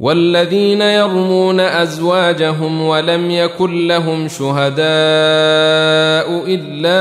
والذين 0.00 0.80
يرمون 0.80 1.60
أزواجهم 1.60 2.82
ولم 2.82 3.30
يكن 3.30 3.86
لهم 3.86 4.28
شهداء 4.28 4.76
إلا 6.46 6.96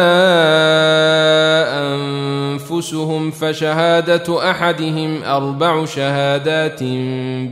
أنفسهم 1.95 3.31
فشهادة 3.31 4.51
أحدهم 4.51 5.23
أربع 5.23 5.85
شهادات 5.85 6.83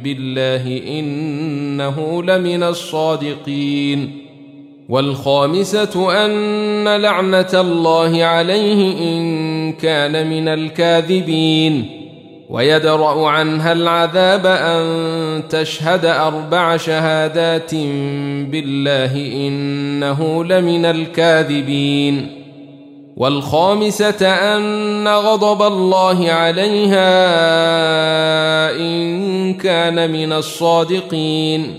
بالله 0.04 0.82
إنه 1.00 2.24
لمن 2.24 2.64
الصادقين 2.64 4.24
والخامسة 4.90 6.26
أن 6.26 7.02
لعنة 7.02 7.50
الله 7.54 8.24
عليه 8.24 9.10
إن 9.10 9.74
كان 9.74 10.30
من 10.30 10.48
الكاذبين 10.48 12.03
ويدرأ 12.50 13.28
عنها 13.28 13.72
العذاب 13.72 14.46
أن 14.46 15.44
تشهد 15.50 16.06
أربع 16.06 16.78
شهادات 16.78 17.76
بالله 18.52 19.16
إنه 19.16 20.44
لمن 20.44 20.86
الكاذبين. 20.86 22.44
والخامسة 23.18 24.28
أن 24.28 25.08
غضب 25.08 25.62
الله 25.62 26.32
عليها 26.32 27.10
إن 28.76 29.54
كان 29.54 30.12
من 30.12 30.34
الصادقين. 30.34 31.76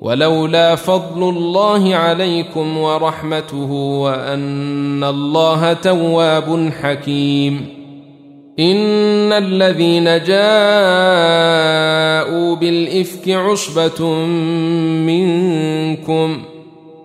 ولولا 0.00 0.74
فضل 0.74 1.28
الله 1.28 1.94
عليكم 1.94 2.78
ورحمته 2.78 3.72
وأن 3.72 5.04
الله 5.04 5.72
تواب 5.72 6.72
حكيم. 6.82 7.79
إن 8.60 9.32
الذين 9.32 10.04
جاءوا 10.04 10.30
بالإفك 12.56 13.28
عصبة 13.28 14.14
منكم 15.06 16.42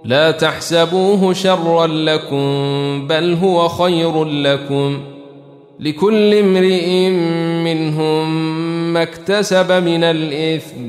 لا 0.05 0.31
تحسبوه 0.31 1.33
شرا 1.33 1.87
لكم 1.87 3.07
بل 3.07 3.33
هو 3.33 3.67
خير 3.67 4.23
لكم 4.23 5.01
لكل 5.79 6.33
امرئ 6.33 7.09
منهم 7.63 8.53
ما 8.93 9.03
اكتسب 9.03 9.71
من 9.71 10.03
الإثم 10.03 10.81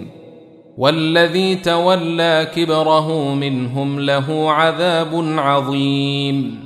والذي 0.78 1.54
تولى 1.54 2.50
كبره 2.54 3.34
منهم 3.34 4.00
له 4.00 4.52
عذاب 4.52 5.34
عظيم 5.38 6.65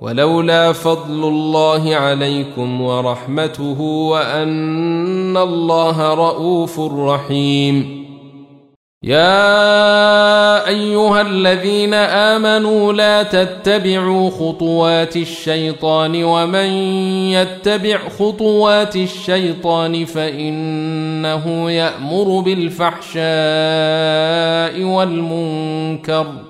ولولا 0.00 0.72
فضل 0.72 1.24
الله 1.24 1.94
عليكم 1.94 2.80
ورحمته 2.80 3.80
وأن 3.80 5.36
الله 5.36 6.14
رءوف 6.14 6.80
رحيم. 6.80 8.00
يا 9.02 10.68
أيها 10.68 11.20
الذين 11.20 11.94
آمنوا 11.94 12.92
لا 12.92 13.22
تتبعوا 13.22 14.30
خطوات 14.30 15.16
الشيطان 15.16 16.24
ومن 16.24 16.70
يتبع 17.32 17.98
خطوات 18.18 18.96
الشيطان 18.96 20.04
فإنه 20.04 21.70
يأمر 21.70 22.40
بالفحشاء 22.40 23.24
والمنكر 24.84 26.49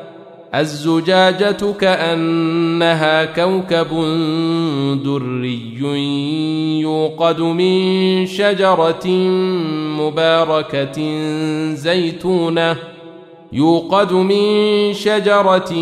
الزجاجة 0.55 1.71
كأنها 1.79 3.25
كوكب 3.25 3.87
دري 5.03 6.79
يوقد 6.81 7.41
من 7.41 8.25
شجرة 8.25 9.07
مباركة 9.99 11.01
زيتونة 11.73 12.75
يوقد 13.53 14.13
من 14.13 14.93
شجرة 14.93 15.73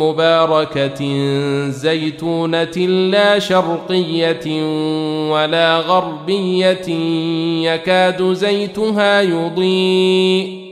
مباركة 0.00 1.04
زيتونة 1.68 2.76
لا 3.10 3.38
شرقية 3.38 4.62
ولا 5.32 5.78
غربية 5.78 6.88
يكاد 7.68 8.32
زيتها 8.32 9.20
يضيء. 9.20 10.71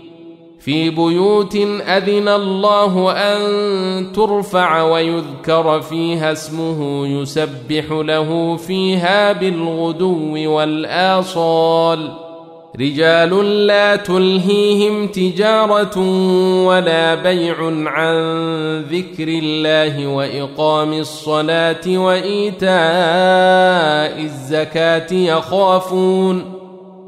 في 0.65 0.89
بيوت 0.89 1.55
أذن 1.87 2.27
الله 2.27 3.11
أن 3.11 4.11
ترفع 4.11 4.83
ويذكر 4.83 5.81
فيها 5.81 6.31
اسمه 6.31 7.07
يسبح 7.07 7.85
له 7.91 8.55
فيها 8.55 9.31
بالغدو 9.31 10.51
والآصال. 10.55 12.11
رجال 12.79 13.67
لا 13.67 13.95
تلهيهم 13.95 15.07
تجارة 15.07 15.99
ولا 16.65 17.15
بيع 17.15 17.55
عن 17.85 18.15
ذكر 18.81 19.27
الله 19.27 20.07
وإقام 20.07 20.93
الصلاة 20.93 21.87
وإيتاء 21.87 22.71
الزكاة 24.23 25.13
يخافون. 25.13 26.60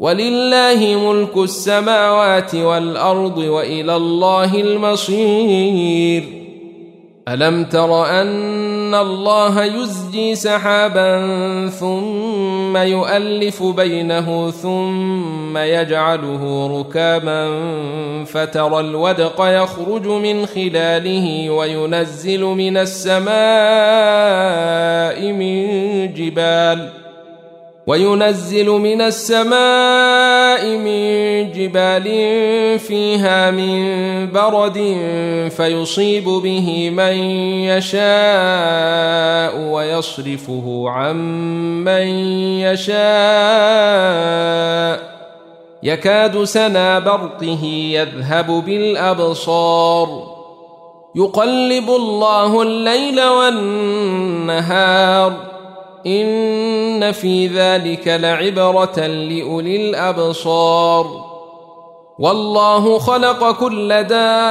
ولله 0.00 0.96
ملك 1.10 1.36
السماوات 1.36 2.54
والأرض 2.54 3.38
وإلى 3.38 3.96
الله 3.96 4.54
المصير. 4.54 6.24
ألم 7.28 7.64
تر 7.64 8.06
أن 8.06 8.94
الله 8.94 9.64
يزجي 9.64 10.34
سحابا 10.34 11.20
ثم 11.68 12.76
يؤلف 12.76 13.62
بينه 13.62 14.50
ثم 14.50 15.56
يجعله 15.56 16.66
ركاما 16.80 17.48
فترى 18.24 18.80
الودق 18.80 19.36
يخرج 19.40 20.06
من 20.06 20.46
خلاله 20.46 21.50
وينزل 21.50 22.44
من 22.44 22.76
السماء 22.76 23.32
من 25.32 25.66
جبال 26.14 26.99
وينزل 27.86 28.70
من 28.70 29.00
السماء 29.00 30.66
من 30.66 31.52
جبال 31.52 32.04
فيها 32.78 33.50
من 33.50 34.32
برد 34.32 34.96
فيصيب 35.56 36.24
به 36.24 36.90
من 36.90 37.12
يشاء 37.64 38.00
ويصرفه 39.72 40.84
عن 40.86 41.16
من 41.84 42.06
يشاء. 42.60 43.00
يكاد 45.82 46.44
سنا 46.44 46.98
برقه 46.98 47.64
يذهب 47.64 48.46
بالأبصار. 48.46 50.08
يقلب 51.14 51.90
الله 51.90 52.62
الليل 52.62 53.20
والنهار. 53.24 54.30
إن 56.06 57.12
في 57.12 57.46
ذلك 57.46 58.08
لعبرة 58.08 59.06
لأولي 59.06 59.90
الأبصار. 59.90 61.30
والله 62.18 62.98
خلق 62.98 63.50
كل 63.50 63.88
دابة 63.88 64.44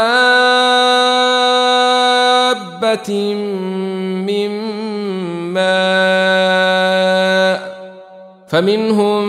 من 4.25 4.49
ماء 5.53 6.89
فمنهم 8.47 9.23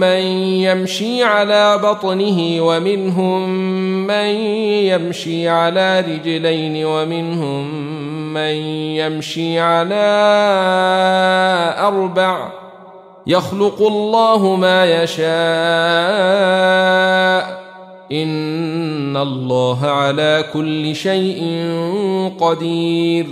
من 0.00 0.20
يمشي 0.66 1.24
على 1.24 1.78
بطنه 1.82 2.60
ومنهم 2.60 3.48
من 4.06 4.26
يمشي 4.90 5.48
على 5.48 6.00
رجلين 6.00 6.84
ومنهم 6.84 8.05
من 8.36 8.54
يمشي 9.00 9.60
على 9.60 9.94
أربع 11.78 12.52
يخلق 13.26 13.82
الله 13.82 14.56
ما 14.56 15.02
يشاء. 15.02 15.26
إن 18.12 19.16
الله 19.16 19.86
على 19.86 20.44
كل 20.52 20.94
شيء 20.94 21.40
قدير. 22.40 23.26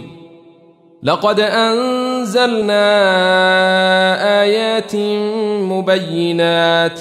لقد 1.02 1.40
أنزلنا 1.40 2.82
آيات 4.42 4.96
مبينات 5.72 7.00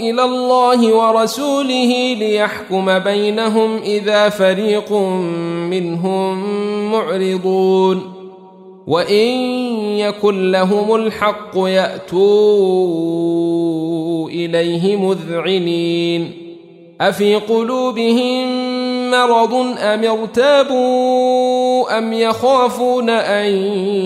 إلى 0.00 0.24
الله 0.24 0.94
ورسوله 0.96 2.16
ليحكم 2.18 2.98
بينهم 2.98 3.76
إذا 3.76 4.28
فريق 4.28 4.92
منهم 5.70 6.44
معرضون. 6.92 8.12
وإن 8.86 9.28
يكن 9.96 10.50
لهم 10.50 10.94
الحق 10.94 11.56
يأتوا 11.56 12.20
إليه 14.28 14.96
مذعنين. 14.96 16.32
أفي 17.00 17.34
قلوبهم 17.34 18.70
مرض 19.10 19.54
أم 19.78 20.04
ارتابوا 20.04 21.98
أم 21.98 22.12
يخافون 22.12 23.10
أن 23.10 23.46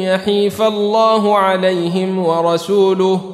يحيف 0.01 0.63
الله 0.63 1.39
عليهم 1.39 2.27
ورسوله؟ 2.27 3.34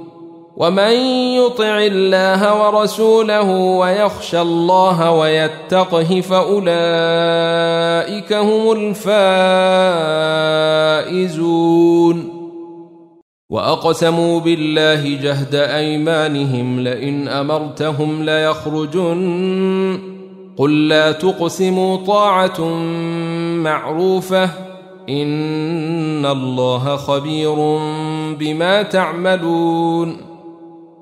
ومن 0.57 0.91
يطع 1.35 1.77
الله 1.77 2.61
ورسوله 2.61 3.51
ويخشى 3.51 4.41
الله 4.41 5.11
ويتقه 5.11 6.21
فأولئك 6.21 6.73
هم 8.33 8.71
الفائزون. 11.01 12.41
وأقسموا 13.49 14.39
بالله 14.39 15.15
جهد 15.15 15.55
أيمانهم 15.55 16.79
لئن 16.79 17.27
أمرتهم 17.27 18.23
ليخرجن. 18.23 19.99
قل 20.57 20.87
لا 20.87 21.11
تقسموا 21.11 21.97
طاعة 21.97 22.61
معروفة. 23.55 24.49
إن 25.09 26.25
الله 26.25 26.95
خبير 26.95 27.55
بما 28.39 28.81
تعملون. 28.81 30.30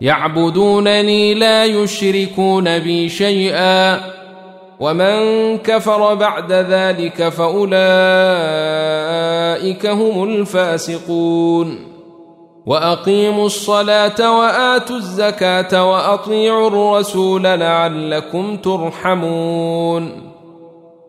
يعبدونني 0.00 1.34
لا 1.34 1.64
يشركون 1.64 2.78
بي 2.78 3.08
شيئا. 3.08 4.00
ومن 4.80 5.58
كفر 5.58 6.14
بعد 6.14 6.52
ذلك 6.52 7.28
فأولئك 7.28 7.76
هم 9.86 10.24
الفاسقون. 10.24 11.88
وأقيموا 12.66 13.46
الصلاة 13.46 14.38
وآتوا 14.38 14.96
الزكاة 14.96 15.90
وأطيعوا 15.90 16.68
الرسول 16.68 17.42
لعلكم 17.42 18.56
ترحمون. 18.56 20.32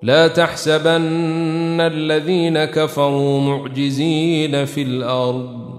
لا 0.01 0.27
تحسبن 0.27 1.81
الذين 1.81 2.65
كفروا 2.65 3.41
معجزين 3.41 4.65
في 4.65 4.81
الأرض. 4.81 5.78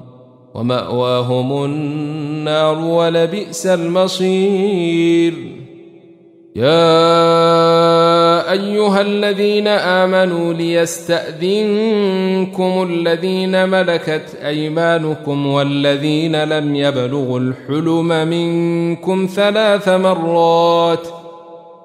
ومأواهم 0.54 1.64
النار 1.64 2.78
ولبئس 2.78 3.66
المصير. 3.66 5.34
يا 6.56 6.90
أيها 8.52 9.00
الذين 9.00 9.68
آمنوا 9.68 10.52
ليستأذنكم 10.54 11.62
الذين 12.90 13.68
ملكت 13.68 14.34
أيمانكم 14.44 15.46
والذين 15.46 16.44
لم 16.44 16.76
يبلغوا 16.76 17.40
الحلم 17.40 18.28
منكم 18.28 19.28
ثلاث 19.34 19.88
مرات 19.88 21.19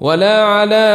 ولا 0.00 0.42
على 0.42 0.86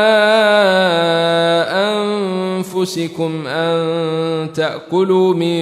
أنفسكم 1.70 3.48
أن 3.48 4.54
تأكلوا 4.54 5.34
من 5.34 5.62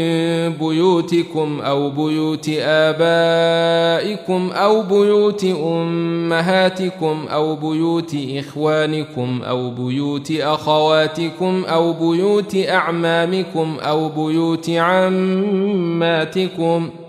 بيوتكم 0.50 1.62
أو 1.62 1.90
بيوت 1.90 2.50
آبائكم 2.60 4.50
أو 4.52 4.82
بيوت 4.82 5.44
أمهاتكم 5.44 7.26
أو 7.32 7.56
بيوت 7.56 8.16
إخوانكم 8.36 9.42
أو 9.44 9.70
بيوت 9.70 10.32
أخواتكم 10.32 11.64
أو 11.66 11.94
بيوت 11.94 12.56
أعمامكم 12.70 13.78
أو 13.82 14.10
بيوت 14.10 14.70
عماتكم 14.70 16.10
ۖ 17.06 17.09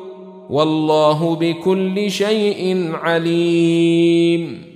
والله 0.51 1.35
بكل 1.35 2.11
شيء 2.11 2.91
عليم. 2.93 4.70